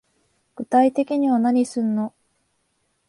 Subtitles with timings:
[0.55, 2.15] 具体的には何すんの